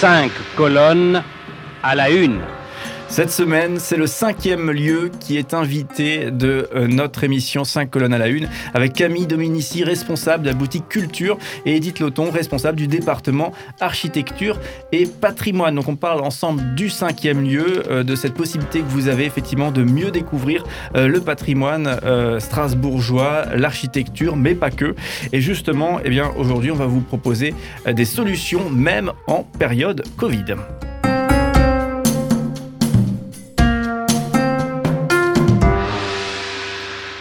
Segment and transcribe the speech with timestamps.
[0.00, 1.24] Cinq colonnes
[1.82, 2.40] à la une.
[3.10, 8.12] Cette semaine, c'est le cinquième lieu qui est invité de euh, notre émission 5 colonnes
[8.12, 12.76] à la une, avec Camille Dominici, responsable de la boutique Culture, et Edith Loton, responsable
[12.76, 14.60] du département Architecture
[14.92, 15.74] et Patrimoine.
[15.74, 19.72] Donc on parle ensemble du cinquième lieu, euh, de cette possibilité que vous avez effectivement
[19.72, 20.64] de mieux découvrir
[20.94, 21.98] euh, le patrimoine
[22.38, 24.94] strasbourgeois, l'architecture, mais pas que.
[25.32, 27.54] Et justement, eh bien aujourd'hui, on va vous proposer
[27.86, 30.56] des solutions, même en période Covid.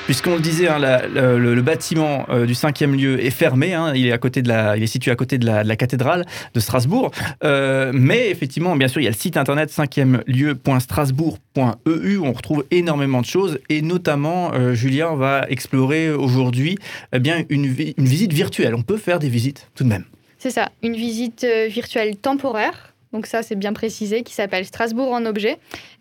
[0.07, 3.73] Puisqu'on le disait, hein, le, bâtiment euh, du cinquième lieu est fermé.
[3.73, 7.11] Hein, il est situé à côté de la, cathédrale de Strasbourg.
[7.43, 12.31] Euh, mais effectivement, bien sûr, il y a le site internet cinquième lieu.strasbourg.eu où on
[12.31, 16.77] retrouve énormément de choses et notamment, euh, Julien va explorer aujourd'hui
[17.11, 18.75] eh bien une, une visite virtuelle.
[18.75, 20.05] On peut faire des visites tout de même.
[20.39, 25.25] C'est ça, une visite virtuelle temporaire donc ça c'est bien précisé, qui s'appelle Strasbourg en
[25.25, 25.58] objet.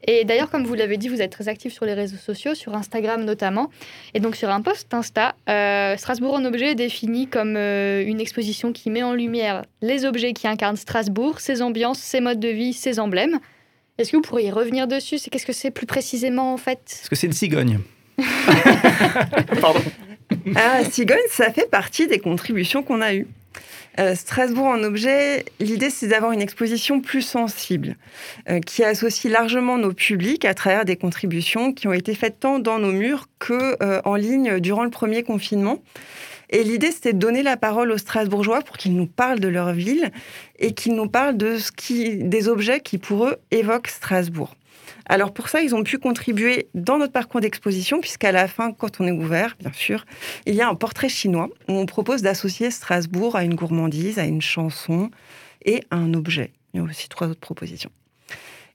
[0.07, 2.75] Et d'ailleurs, comme vous l'avez dit, vous êtes très actif sur les réseaux sociaux, sur
[2.75, 3.71] Instagram notamment.
[4.15, 8.21] Et donc sur un post Insta, euh, Strasbourg en objet est défini comme euh, une
[8.21, 12.49] exposition qui met en lumière les objets qui incarnent Strasbourg, ses ambiances, ses modes de
[12.49, 13.39] vie, ses emblèmes.
[13.99, 15.19] Est-ce que vous pourriez revenir dessus?
[15.19, 16.81] C'est qu'est-ce que c'est plus précisément en fait?
[16.87, 17.81] Est-ce que c'est une cigogne
[19.61, 19.81] Pardon.
[20.55, 23.27] Ah, cigogne, ça fait partie des contributions qu'on a eues.
[23.99, 27.97] Euh, Strasbourg en objet, l'idée c'est d'avoir une exposition plus sensible,
[28.49, 32.59] euh, qui associe largement nos publics à travers des contributions qui ont été faites tant
[32.59, 35.83] dans nos murs que euh, en ligne durant le premier confinement.
[36.51, 39.73] Et l'idée, c'était de donner la parole aux Strasbourgeois pour qu'ils nous parlent de leur
[39.73, 40.13] ville
[40.59, 44.55] et qu'ils nous parlent de ce qui, des objets qui, pour eux, évoquent Strasbourg.
[45.09, 49.01] Alors pour ça, ils ont pu contribuer dans notre parcours d'exposition, puisqu'à la fin, quand
[49.01, 50.05] on est ouvert, bien sûr,
[50.47, 54.25] il y a un portrait chinois où on propose d'associer Strasbourg à une gourmandise, à
[54.25, 55.11] une chanson
[55.65, 56.51] et à un objet.
[56.75, 57.91] Il y a aussi trois autres propositions.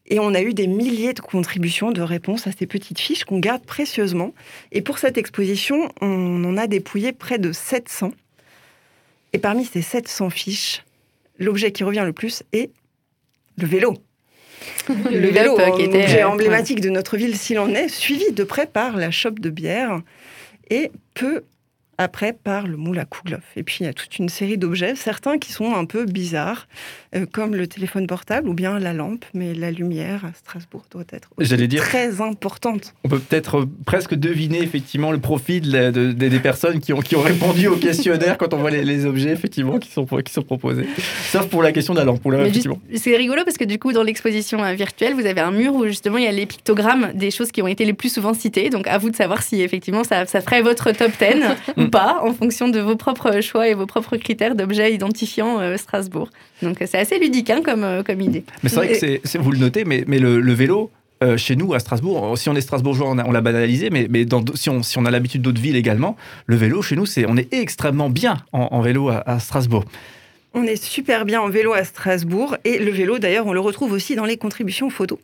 [0.08, 3.40] Et on a eu des milliers de contributions, de réponses à ces petites fiches qu'on
[3.40, 4.34] garde précieusement.
[4.72, 8.12] Et pour cette exposition, on en a dépouillé près de 700.
[9.34, 10.84] Et parmi ces 700 fiches,
[11.38, 12.72] l'objet qui revient le plus est
[13.58, 13.96] le vélo
[14.90, 18.98] le vélo, qui était emblématique de notre ville s'il en est, suivi de près par
[18.98, 20.02] la chope de bière.
[20.70, 21.44] Et peu
[22.01, 23.44] après par le moule à Kouglof.
[23.56, 26.67] Et puis il y a toute une série d'objets, certains qui sont un peu bizarres,
[27.16, 31.03] euh, comme le téléphone portable ou bien la lampe, mais la lumière à Strasbourg doit
[31.12, 31.29] être
[31.67, 32.94] dire, très importante.
[33.03, 37.67] On peut peut-être presque deviner effectivement le profil des personnes qui ont, qui ont répondu
[37.67, 40.85] au questionnaire quand on voit les, objets effectivement qui sont, qui sont proposés.
[41.31, 42.22] Sauf pour la question de la lampe.
[42.95, 45.85] C'est rigolo parce que du coup dans l'exposition euh, virtuelle, vous avez un mur où
[45.85, 48.69] justement il y a les pictogrammes des choses qui ont été les plus souvent citées.
[48.69, 52.22] Donc à vous de savoir si effectivement ça, ça ferait votre top 10 ou pas
[52.24, 56.29] en fonction de vos propres choix et vos propres critères d'objets identifiant euh, Strasbourg.
[56.63, 58.44] Donc c'est assez ludique hein, comme, euh, comme idée.
[58.63, 60.90] Mais c'est vrai que c'est, vous le notez, mais, mais le, vélo,
[61.22, 64.44] euh, chez nous, à Strasbourg, si on est strasbourgeois, on, l'a banalisé, mais, mais dans,
[64.56, 66.16] si, on, si on a l'habitude d'autres villes également,
[66.46, 69.84] le vélo, chez nous, c'est, on est extrêmement bien en, vélo à, Strasbourg.
[70.53, 73.91] On est super bien en vélo à Strasbourg, et le vélo, d'ailleurs, on le retrouve
[73.91, 75.19] aussi dans les contributions photos.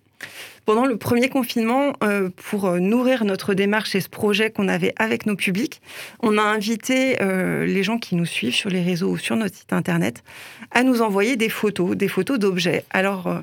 [0.67, 4.93] Pendant le premier confinement, euh, pour euh, nourrir notre démarche et ce projet qu'on avait
[4.97, 5.81] avec nos publics,
[6.19, 9.55] on a invité euh, les gens qui nous suivent sur les réseaux ou sur notre
[9.55, 10.23] site internet
[10.71, 12.83] à nous envoyer des photos, des photos d'objets.
[12.89, 13.33] Alors,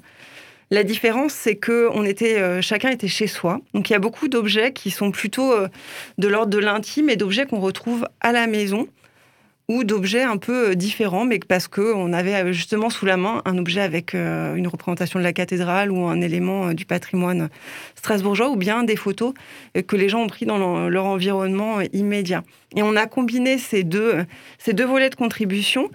[0.71, 3.63] la différence, c'est que on était, chacun était chez soi.
[3.73, 5.55] Donc, il y a beaucoup d'objets qui sont plutôt
[6.19, 8.87] de l'ordre de l'intime et d'objets qu'on retrouve à la maison
[9.69, 13.41] ou d'objets un peu euh, différents, mais parce qu'on avait euh, justement sous la main
[13.45, 17.49] un objet avec euh, une représentation de la cathédrale ou un élément du patrimoine
[17.95, 19.33] strasbourgeois, ou bien des photos
[19.87, 22.43] que les gens ont pris dans leur environnement immédiat.
[22.77, 24.25] Et on a combiné ces deux,
[24.59, 25.91] ces deux volets de contribution.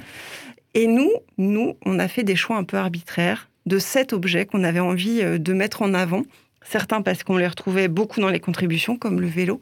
[0.74, 4.64] Et nous, nous, on a fait des choix un peu arbitraires de sept objets qu'on
[4.64, 6.24] avait envie de mettre en avant.
[6.64, 9.62] Certains parce qu'on les retrouvait beaucoup dans les contributions, comme le vélo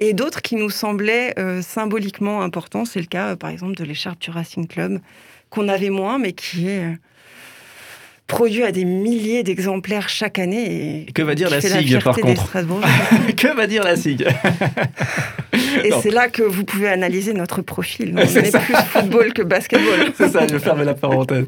[0.00, 2.84] et d'autres qui nous semblaient euh, symboliquement importants.
[2.84, 5.00] C'est le cas, euh, par exemple, de l'écharpe du Racing Club,
[5.50, 6.94] qu'on avait moins, mais qui est euh,
[8.26, 11.06] produit à des milliers d'exemplaires chaque année.
[11.08, 12.52] Et que va dire la SIG, par contre
[13.36, 14.26] Que va dire la SIG
[15.84, 18.14] Et c'est là que vous pouvez analyser notre profil.
[18.16, 20.12] on est, plus football que basketball.
[20.16, 21.46] c'est ça, je ferme la parenthèse.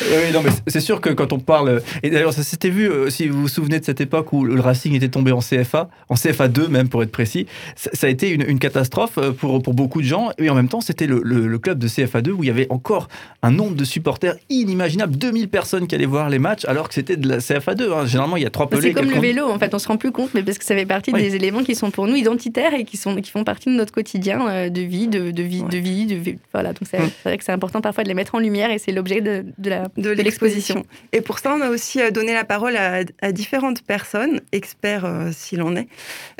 [0.00, 1.82] Oui, non, mais c'est sûr que quand on parle.
[2.02, 4.60] Et d'ailleurs, ça s'était vu, euh, si vous vous souvenez de cette époque où le
[4.60, 7.46] Racing était tombé en CFA, en CFA 2 même pour être précis,
[7.76, 10.30] ça, a été une, catastrophe euh, pour, pour beaucoup de gens.
[10.38, 12.66] Et en même temps, c'était le, le, club de CFA 2 où il y avait
[12.70, 13.08] encore
[13.42, 17.16] un nombre de supporters inimaginable 2000 personnes qui allaient voir les matchs alors que c'était
[17.16, 17.92] de la CFA 2.
[17.92, 18.06] Hein.
[18.06, 18.82] Généralement, il y a trois pelés.
[18.82, 20.74] C'est comme le vélo, en fait, on se rend plus compte, mais parce que ça
[20.74, 23.70] fait partie des éléments qui sont pour nous identitaires et qui, sont, qui font partie
[23.70, 26.38] de notre quotidien euh, de vie, de, de vie, de vie, de vie.
[26.52, 28.92] Voilà, donc c'est vrai que c'est important parfois de les mettre en lumière et c'est
[28.92, 30.84] l'objet de, la de l'exposition.
[31.12, 35.76] Et pour ça, on a aussi donné la parole à, différentes personnes, experts s'il en
[35.76, 35.88] est,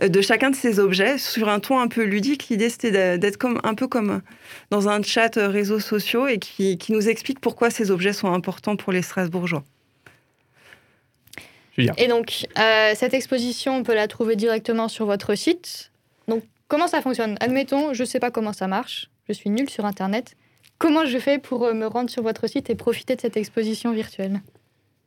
[0.07, 2.49] de chacun de ces objets sur un ton un peu ludique.
[2.49, 4.23] L'idée, c'était d'être comme, un peu comme
[4.71, 8.77] dans un chat réseaux sociaux et qui, qui nous explique pourquoi ces objets sont importants
[8.77, 9.65] pour les Strasbourgeois.
[11.79, 15.91] Et donc, euh, cette exposition, on peut la trouver directement sur votre site.
[16.29, 17.37] Donc, comment ça fonctionne?
[17.41, 20.37] Admettons, je ne sais pas comment ça marche, je suis nulle sur Internet.
[20.79, 23.93] Comment je fais pour euh, me rendre sur votre site et profiter de cette exposition
[23.93, 24.43] virtuelle?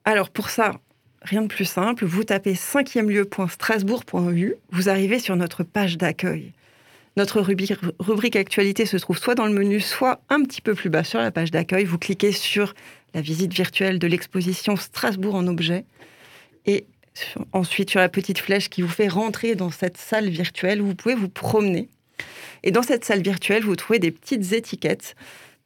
[0.05, 0.73] Alors, pour ça,
[1.21, 2.05] rien de plus simple.
[2.05, 6.53] Vous tapez 5e lieu.strasbourg.eu, vous arrivez sur notre page d'accueil.
[7.17, 11.03] Notre rubrique, actualité se trouve soit dans le menu, soit un petit peu plus bas
[11.03, 11.83] sur la page d'accueil.
[11.83, 12.73] Vous cliquez sur
[13.13, 15.85] la visite virtuelle de l'exposition Strasbourg en objet
[16.65, 16.85] et
[17.51, 21.15] ensuite sur la petite flèche qui vous fait rentrer dans cette salle virtuelle vous pouvez
[21.15, 21.89] vous promener.
[22.63, 25.15] Et dans cette salle virtuelle, vous trouvez des petites étiquettes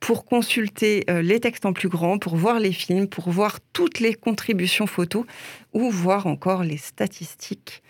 [0.03, 4.01] pour consulter euh, les textes en plus grand, pour voir les films, pour voir toutes
[4.01, 5.23] les contributions photos
[5.71, 7.81] ou voir encore les statistiques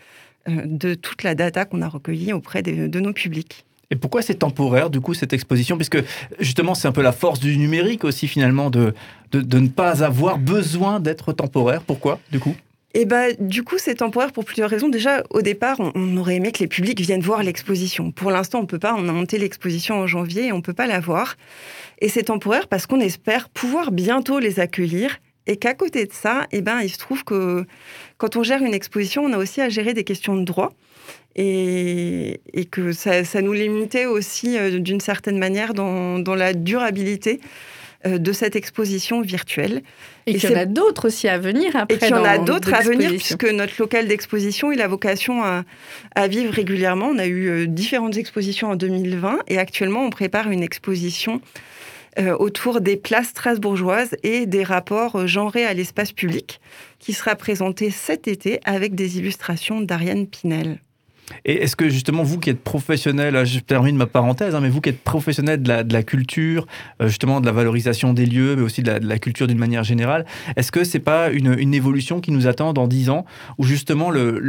[0.48, 3.65] euh, de toute la data qu'on a recueillie auprès de, nos publics.
[3.89, 5.75] Et pourquoi c'est temporaire, du coup, cette exposition?
[5.75, 6.04] Puisque
[6.39, 8.94] justement, c'est un peu la force du numérique aussi, finalement, de,
[9.31, 11.81] de, de ne pas avoir besoin d'être temporaire.
[11.81, 12.56] Pourquoi, du coup?
[12.95, 14.88] Et bah, du coup, c'est temporaire pour plusieurs raisons.
[14.88, 18.12] Déjà, au départ, on, aurait aimé que les publics viennent voir l'exposition.
[18.12, 18.94] Pour l'instant, on peut pas.
[18.95, 21.36] On a monté l'exposition en janvier et on peut pas la voir.
[22.00, 25.19] Et c'est temporaire parce qu'on espère pouvoir bientôt les accueillir.
[25.48, 27.66] Et qu'à côté de ça, eh ben, il se trouve que
[28.18, 30.72] quand on gère une exposition, on a aussi à gérer des questions de droit.
[31.36, 32.39] Et,
[32.69, 37.42] que ça, nous limitait aussi euh, d'une certaine manière dans, la durabilité
[38.06, 39.82] de cette exposition virtuelle.
[40.26, 41.96] Et, qu'il y en a d'autres aussi à venir après.
[41.96, 45.44] Et qu'il y en a d'autres à venir, puisque notre local d'exposition, il a vocation
[45.44, 47.08] à, vivre régulièrement.
[47.08, 51.42] On a eu euh, différentes expositions en 2020 et actuellement, on prépare une exposition
[52.20, 56.62] euh, autour des places strasbourgeoises et des rapports genrés à l'espace public,
[57.00, 60.80] qui sera présentée cet été avec des illustrations d'Ariane Pinel.
[61.46, 64.81] Et est-ce que justement, vous qui êtes professionnel, je termine ma parenthèse, hein, mais vous
[64.81, 66.68] qui êtes professionnel de la, culture,
[67.02, 70.25] euh, justement de la valorisation des lieux, mais aussi de la, culture d'une manière générale,
[70.56, 73.25] est-ce que c'est pas une, évolution qui nous attend dans dix ans,
[73.58, 74.40] où justement le,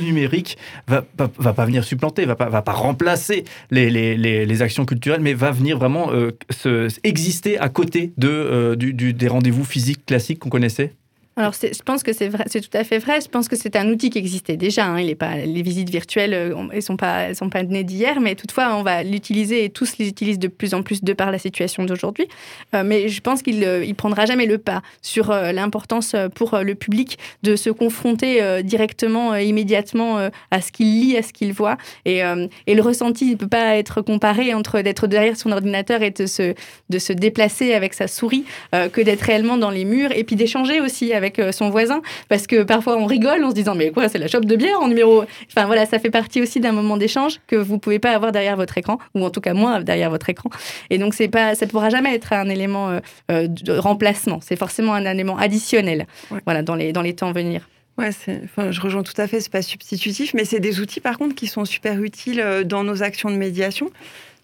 [0.00, 5.34] numérique va, va, pas venir supplanter, va pas, va pas remplacer les, actions culturelles, mais
[5.34, 10.92] va venir vraiment euh, exister à côté de, euh, des rendez-vous physiques classiques qu'on connaissait?
[11.38, 13.20] Alors, je pense que c'est tout à fait vrai.
[13.20, 14.86] Je pense que c'est un outil qui existait déjà.
[14.86, 14.98] Hein.
[14.98, 18.20] Il est pas, les visites virtuelles, euh, elles sont pas, elles sont pas nées d'hier,
[18.20, 21.30] mais toutefois, on va l'utiliser et tous les utilisent de plus en plus de par
[21.30, 22.26] la situation d'aujourd'hui.
[22.74, 26.74] Euh, mais je pense qu'il ne euh, prendra jamais le pas sur l'importance pour le
[26.74, 31.76] public de se confronter directement, immédiatement à ce qu'il lit, à ce qu'il voit.
[32.04, 36.26] Et, le ressenti ne peut pas être comparé entre d'être derrière son ordinateur et de
[36.26, 41.12] se déplacer avec sa souris que d'être réellement dans les murs et puis d'échanger aussi
[41.12, 44.18] avec euh, son voisin, parce que parfois on rigole en se disant mais quoi, c'est
[44.18, 45.24] la chope de bière en numéro.
[45.50, 48.56] Enfin voilà, ça fait partie aussi d'un moment d'échange que vous pouvez pas avoir derrière
[48.56, 50.50] votre écran, ou en tout cas moins derrière votre écran.
[50.90, 54.40] Et donc c'est pas, ça ne pourra jamais être un élément euh, euh, de remplacement.
[54.42, 56.06] C'est forcément un élément additionnel.
[56.44, 57.68] Voilà, dans les dans les temps à venir.
[57.98, 58.10] Ouais,
[58.44, 61.34] enfin, je rejoins tout à fait, c'est pas substitutif, mais c'est des outils par contre
[61.34, 63.90] qui sont super utiles dans nos actions de médiation,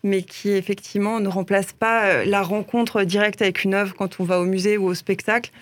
[0.03, 4.41] mais qui effectivement ne remplacent pas la rencontre directe avec une œuvre quand on va
[4.41, 5.53] au musée ou au spectacle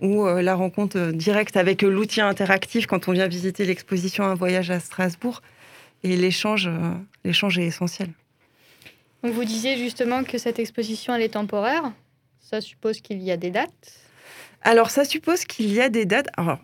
[0.00, 4.34] ou euh, la rencontre euh, directe avec l'outil interactif quand on vient visiter l'exposition Un
[4.34, 5.42] voyage à Strasbourg.
[6.02, 8.08] Et l'échange, euh, l'échange est essentiel.
[9.22, 11.92] vous disiez justement que cette exposition, elle est temporaire.
[12.40, 13.92] Ça suppose qu'il y a des dates
[14.62, 16.28] Alors, ça suppose qu'il y a des dates.
[16.36, 16.58] Alors,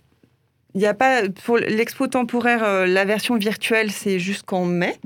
[0.74, 1.28] il n'y a pas.
[1.44, 4.98] Pour l'expo temporaire, la version virtuelle, c'est jusqu'en mai.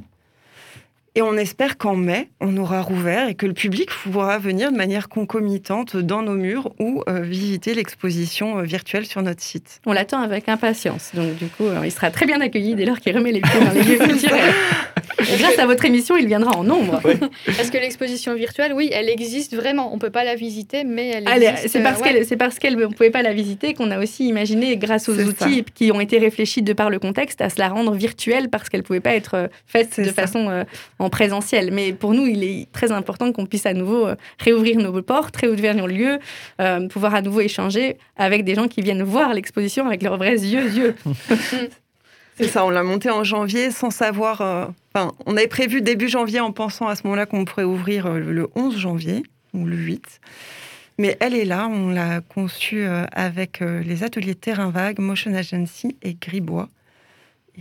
[1.17, 4.77] Et on espère qu'en mai, on aura rouvert et que le public pourra venir de
[4.77, 9.81] manière concomitante dans nos murs ou euh, visiter l'exposition euh, virtuelle sur notre site.
[9.87, 11.11] On l'attend avec impatience.
[11.15, 13.61] Donc, du coup, euh, il sera très bien accueilli dès lors qu'il remet les pieds
[13.61, 14.55] dans les lieux culturels.
[15.19, 17.01] grâce à votre émission, il viendra en nombre.
[17.47, 19.93] Parce que l'exposition virtuelle, oui, elle existe vraiment.
[19.93, 21.69] On ne peut pas la visiter, mais elle existe.
[21.69, 24.77] C'est parce qu'elle, c'est parce qu'elle ne pouvait pas la visiter qu'on a aussi imaginé,
[24.77, 27.95] grâce aux outils qui ont été réfléchis de par le contexte, à se la rendre
[27.95, 30.65] virtuelle parce qu'elle ne pouvait pas être faite de façon
[30.99, 31.71] en présentiel.
[31.73, 35.37] Mais pour nous, il est très important qu'on puisse à nouveau euh, réouvrir nos portes,
[35.37, 36.19] réouvrir nos lieux,
[36.61, 40.39] euh, pouvoir à nouveau échanger avec des gens qui viennent voir l'exposition avec leurs vrais
[40.39, 40.69] yeux.
[40.71, 40.95] yeux.
[42.37, 44.73] C'est ça, on l'a monté en janvier sans savoir.
[44.97, 48.49] Euh, on avait prévu début janvier en pensant à ce moment-là qu'on pourrait ouvrir le
[48.55, 49.23] 11 janvier
[49.55, 50.21] ou le 8.
[50.99, 56.15] Mais elle est là, on l'a conçue avec les ateliers Terrain Vague, Motion Agency et
[56.15, 56.69] Gribois.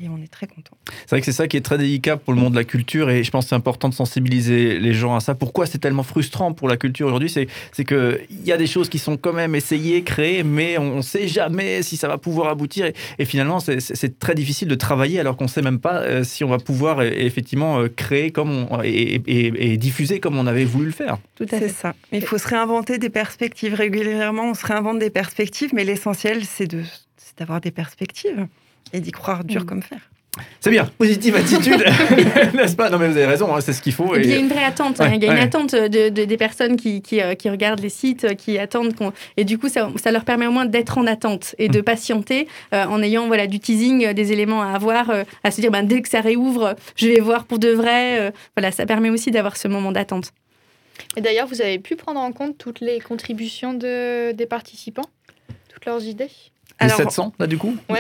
[0.04, 0.78] Et on est très content.
[1.02, 3.10] C'est vrai que c'est ça qui est très délicat pour le monde de la culture
[3.10, 5.36] et je pense que c'est important de sensibiliser les gens à ça.
[5.36, 8.90] Pourquoi c'est tellement frustrant pour la culture aujourd'hui C'est, c'est qu'il y a des choses
[8.90, 12.50] qui sont quand même essayées, créées, mais on ne sait jamais si ça va pouvoir
[12.50, 12.92] aboutir.
[13.18, 16.44] Et, finalement, c'est, très difficile de travailler alors qu'on ne sait même pas euh, si
[16.44, 20.66] on va pouvoir euh, effectivement euh, créer comme on, et, et, diffuser comme on avait
[20.66, 21.18] voulu le faire.
[21.36, 21.70] Tout à fait.
[21.70, 21.94] Ça.
[22.12, 23.74] Il faut se réinventer des perspectives.
[23.74, 26.84] Régulièrement, on se réinvente des perspectives, mais l'essentiel, c'est, de,
[27.18, 28.48] c'est d'avoir des perspectives
[28.94, 29.66] et d'y croire dur mm.
[29.66, 30.10] comme fer.
[30.62, 31.84] C'est bien, positive attitude,
[32.54, 32.90] n'est-ce pas?
[32.90, 34.16] Non mais vous avez raison, hein, c'est ce qu'il faut.
[34.16, 34.22] Et...
[34.22, 35.12] Il y a une vraie attente, hein.
[35.14, 38.36] il y a une attente de, des personnes qui, qui, euh, qui, regardent les sites,
[38.36, 38.94] qui attendent,
[39.38, 41.84] et du coup ça, ça, leur permet au moins d'être en attente et de mm.
[41.84, 45.12] patienter euh, en ayant voilà, du teasing, euh, des éléments à avoir,
[45.44, 48.32] à se dire ben, dès que ça réouvre, je vais voir pour de vrai.
[48.56, 50.32] voilà, ça permet aussi d'avoir ce moment d'attente.
[51.16, 55.10] Et d'ailleurs, vous avez pu prendre en compte toutes les contributions de, des participants,
[55.70, 56.30] toutes leurs idées?
[56.82, 58.00] Les 700, là, du coup Ouais.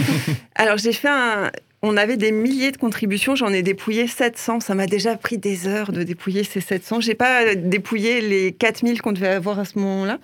[0.54, 1.50] Alors, j'ai fait un.
[1.82, 4.60] On avait des milliers de contributions, j'en ai dépouillé 700.
[4.60, 7.00] Ça m'a déjà pris des heures de dépouiller ces 700.
[7.00, 10.18] J'ai pas dépouillé les 4000 qu'on devait avoir à ce moment-là,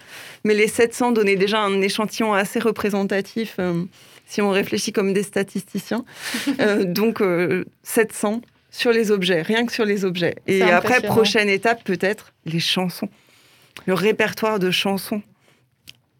[0.45, 3.85] mais les 700 donnaient déjà un échantillon assez représentatif euh,
[4.27, 6.05] si on réfléchit comme des statisticiens.
[6.61, 7.23] Euh, donc,
[7.83, 10.37] 700 euh, sur les objets, rien que sur les objets.
[10.47, 13.09] Et après, prochaine étape, peut-être les chansons.
[13.87, 15.23] Le répertoire de chansons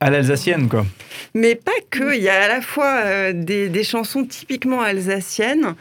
[0.01, 0.87] à l'alsacienne, quoi.
[1.35, 2.17] Mais pas que.
[2.17, 5.75] Il y a à la fois euh, des, chansons typiquement alsaciennes,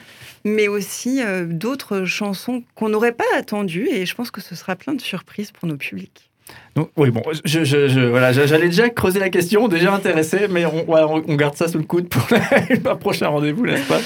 [0.43, 3.89] mais aussi euh, d'autres chansons qu'on n'aurait pas attendues.
[3.89, 6.29] Et je pense que ce sera plein de surprises pour nos publics
[6.97, 11.35] oui, bon, je, je, voilà, j'allais déjà creuser la question, déjà intéressé, mais on, on,
[11.35, 12.27] garde ça sous le coude pour
[12.69, 14.01] le prochain rendez-vous, n'est-ce pas?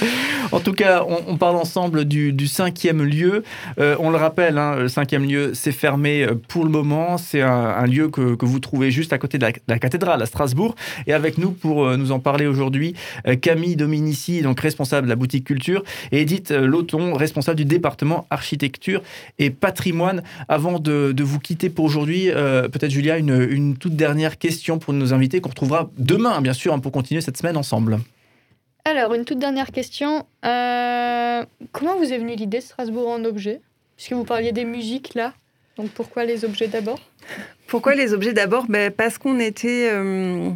[0.51, 3.43] En tout cas, on, parle ensemble du, du cinquième lieu.
[3.79, 7.17] Euh, on le rappelle, hein, le cinquième lieu, c'est fermé euh, pour le moment.
[7.17, 10.75] C'est un, lieu que, que, vous trouvez juste à côté de la, cathédrale à Strasbourg.
[11.07, 12.93] Et avec nous, pour euh, nous en parler aujourd'hui,
[13.41, 19.01] Camille Dominici, donc responsable de la boutique culture, et Edith Loton, responsable du département architecture
[19.39, 20.21] et patrimoine.
[20.47, 24.93] Avant de, de vous quitter pour aujourd'hui, euh, peut-être Julia, une, toute dernière question pour
[24.93, 27.99] nos invités qu'on retrouvera demain, bien sûr, hein, pour continuer cette semaine ensemble.
[28.85, 30.25] Alors, une toute dernière question.
[30.45, 33.61] Euh, comment vous est venue l'idée de Strasbourg en objet?
[33.95, 35.33] Puisque vous parliez des musiques là.
[35.77, 36.99] Donc pourquoi les objets d'abord?
[37.67, 38.65] Pourquoi les objets d'abord?
[38.67, 39.89] Ben, Parce qu'on était...
[39.91, 40.49] Euh,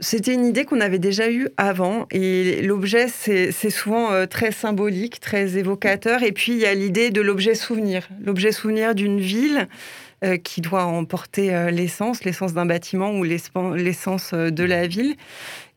[0.00, 5.56] c'était une idée qu'on avait déjà eue avant et l'objet, c'est souvent très symbolique, très
[5.56, 6.22] évocateur.
[6.22, 8.06] Et puis, il y a l'idée de l'objet souvenir.
[8.22, 9.68] L'objet souvenir d'une ville,
[10.24, 15.14] euh, qui doit emporter euh, l'essence, l'essence d'un bâtiment ou l'essence euh, de la ville.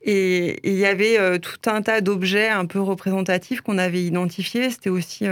[0.01, 4.69] Et il y avait tout un tas d'objets un peu représentatifs qu'on avait identifiés.
[4.69, 5.25] C'était aussi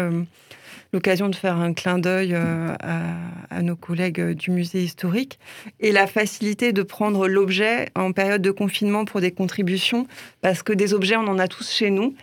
[0.91, 5.39] l'occasion de faire un clin d'œil à, nos collègues du musée historique
[5.79, 10.05] et la facilité de prendre l'objet en période de confinement pour des contributions
[10.41, 12.13] parce que des objets on en a tous chez nous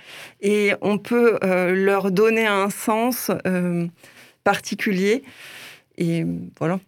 [0.43, 3.31] et on peut leur donner un sens
[4.45, 5.23] particulier
[5.99, 6.25] et
[6.59, 6.81] voilà.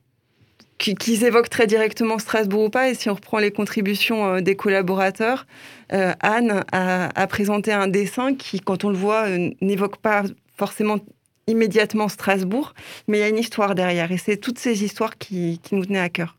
[0.78, 2.90] Qu'ils évoquent très directement Strasbourg ou pas.
[2.90, 5.46] Et si on reprend les contributions euh, des collaborateurs,
[5.92, 10.24] euh, Anne a, présenté un dessin qui, quand on le voit, euh, n'évoque pas
[10.56, 10.98] forcément
[11.46, 12.74] immédiatement Strasbourg,
[13.08, 14.12] mais il y a une histoire derrière.
[14.12, 16.36] Et c'est toutes ces histoires qui nous tenaient à cœur.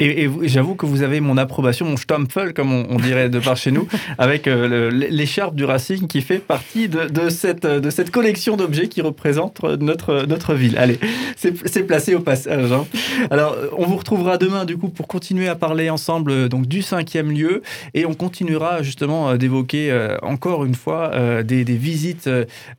[0.00, 3.70] Et, j'avoue que vous avez mon approbation, mon Stampfel, comme on, dirait de par chez
[3.70, 3.86] nous,
[4.18, 9.02] avec euh, l'écharpe du Racing qui fait partie de, cette, de cette collection d'objets qui
[9.02, 10.78] représente notre, notre ville.
[10.78, 10.98] Allez,
[11.36, 12.72] c'est placé au passage.
[12.72, 12.86] Hein.
[13.30, 16.80] Alors, on vous retrouvera demain, du coup, pour continuer à parler ensemble euh, donc, du
[16.80, 17.62] cinquième lieu.
[17.92, 19.90] Et on continuera justement euh, d'évoquer
[20.22, 22.28] encore une fois des, visites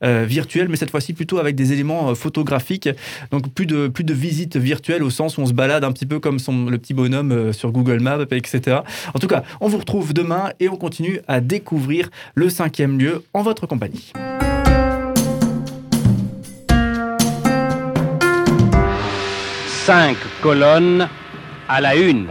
[0.01, 2.89] virtuelles, mais cette fois-ci plutôt avec des éléments photographiques.
[3.31, 6.05] Donc, plus de, plus de visites virtuelles au sens où on se balade un petit
[6.05, 8.80] peu comme son, le petit bonhomme euh, sur Google Maps, etc.
[9.13, 13.24] En tout cas, on vous retrouve demain et on continue à découvrir le cinquième lieu
[13.34, 14.12] en votre compagnie.
[19.68, 21.08] Cinq colonnes
[21.68, 22.27] à la une.